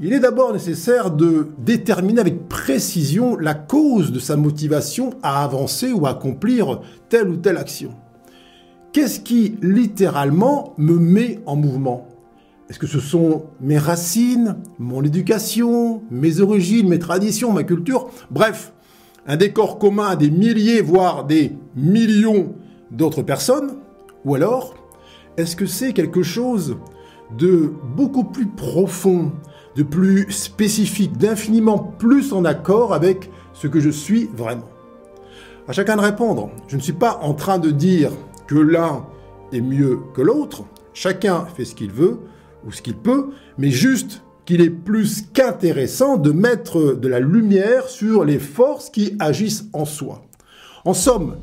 il 0.00 0.12
est 0.12 0.20
d'abord 0.20 0.52
nécessaire 0.52 1.10
de 1.10 1.48
déterminer 1.58 2.20
avec 2.20 2.48
précision 2.48 3.36
la 3.36 3.54
cause 3.54 4.12
de 4.12 4.18
sa 4.18 4.36
motivation 4.36 5.10
à 5.22 5.44
avancer 5.44 5.92
ou 5.92 6.06
à 6.06 6.10
accomplir 6.10 6.80
telle 7.08 7.28
ou 7.28 7.36
telle 7.36 7.56
action. 7.56 7.94
Qu'est-ce 8.92 9.20
qui 9.20 9.56
littéralement 9.62 10.74
me 10.76 10.98
met 10.98 11.40
en 11.46 11.56
mouvement? 11.56 12.08
Est-ce 12.68 12.78
que 12.78 12.86
ce 12.86 13.00
sont 13.00 13.44
mes 13.60 13.78
racines, 13.78 14.56
mon 14.78 15.02
éducation, 15.02 16.02
mes 16.10 16.40
origines, 16.40 16.88
mes 16.88 16.98
traditions, 16.98 17.52
ma 17.52 17.64
culture? 17.64 18.08
Bref, 18.30 18.72
un 19.26 19.36
décor 19.36 19.78
commun 19.78 20.08
à 20.08 20.16
des 20.16 20.30
milliers, 20.30 20.80
voire 20.80 21.24
des 21.24 21.52
millions 21.76 22.54
d'autres 22.90 23.22
personnes? 23.22 23.72
Ou 24.24 24.34
alors, 24.34 24.74
est-ce 25.36 25.56
que 25.56 25.66
c'est 25.66 25.92
quelque 25.92 26.22
chose 26.22 26.76
de 27.38 27.72
beaucoup 27.96 28.24
plus 28.24 28.46
profond, 28.46 29.32
de 29.76 29.82
plus 29.82 30.30
spécifique, 30.30 31.16
d'infiniment 31.16 31.78
plus 31.78 32.32
en 32.32 32.44
accord 32.44 32.94
avec 32.94 33.30
ce 33.52 33.66
que 33.66 33.80
je 33.80 33.90
suis 33.90 34.28
vraiment. 34.34 34.68
À 35.68 35.72
chacun 35.72 35.96
de 35.96 36.02
répondre. 36.02 36.50
Je 36.68 36.76
ne 36.76 36.80
suis 36.80 36.92
pas 36.92 37.20
en 37.22 37.34
train 37.34 37.58
de 37.58 37.70
dire 37.70 38.10
que 38.46 38.58
l'un 38.58 39.06
est 39.52 39.60
mieux 39.60 40.00
que 40.14 40.22
l'autre. 40.22 40.64
Chacun 40.92 41.46
fait 41.46 41.64
ce 41.64 41.74
qu'il 41.74 41.92
veut 41.92 42.18
ou 42.66 42.72
ce 42.72 42.82
qu'il 42.82 42.96
peut, 42.96 43.30
mais 43.58 43.70
juste 43.70 44.22
qu'il 44.44 44.60
est 44.60 44.70
plus 44.70 45.22
qu'intéressant 45.32 46.16
de 46.16 46.32
mettre 46.32 46.94
de 46.94 47.08
la 47.08 47.20
lumière 47.20 47.88
sur 47.88 48.24
les 48.24 48.38
forces 48.38 48.90
qui 48.90 49.16
agissent 49.20 49.66
en 49.72 49.84
soi. 49.84 50.22
En 50.84 50.94
somme, 50.94 51.36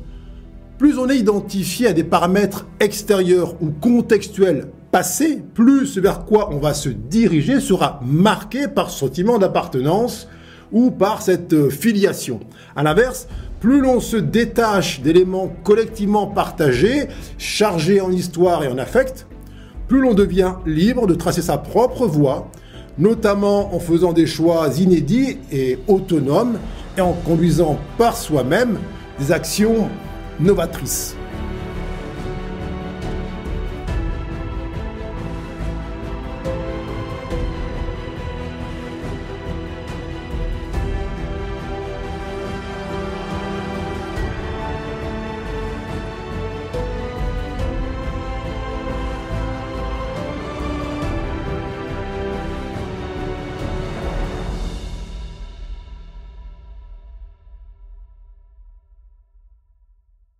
plus 0.78 0.98
on 0.98 1.08
est 1.08 1.18
identifié 1.18 1.88
à 1.88 1.92
des 1.92 2.04
paramètres 2.04 2.66
extérieurs 2.78 3.54
ou 3.62 3.70
contextuels 3.70 4.68
passé, 4.90 5.42
plus 5.54 5.98
vers 5.98 6.24
quoi 6.24 6.50
on 6.52 6.58
va 6.58 6.74
se 6.74 6.88
diriger 6.88 7.60
sera 7.60 8.00
marqué 8.04 8.68
par 8.68 8.90
ce 8.90 8.98
sentiment 8.98 9.38
d'appartenance 9.38 10.28
ou 10.72 10.90
par 10.90 11.22
cette 11.22 11.52
euh, 11.52 11.70
filiation. 11.70 12.40
À 12.76 12.82
l'inverse, 12.82 13.28
plus 13.60 13.80
l'on 13.80 14.00
se 14.00 14.16
détache 14.16 15.00
d'éléments 15.00 15.52
collectivement 15.64 16.26
partagés, 16.26 17.08
chargés 17.38 18.00
en 18.00 18.10
histoire 18.10 18.64
et 18.64 18.68
en 18.68 18.78
affect, 18.78 19.26
plus 19.88 20.00
l'on 20.00 20.14
devient 20.14 20.54
libre 20.66 21.06
de 21.06 21.14
tracer 21.14 21.42
sa 21.42 21.58
propre 21.58 22.06
voie, 22.06 22.50
notamment 22.98 23.74
en 23.74 23.80
faisant 23.80 24.12
des 24.12 24.26
choix 24.26 24.68
inédits 24.78 25.38
et 25.50 25.78
autonomes 25.88 26.58
et 26.96 27.00
en 27.00 27.12
conduisant 27.12 27.78
par 27.98 28.16
soi-même 28.16 28.78
des 29.18 29.32
actions 29.32 29.88
novatrices. 30.38 31.16